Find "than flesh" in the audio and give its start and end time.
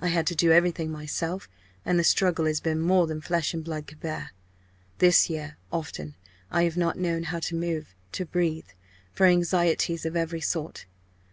3.06-3.54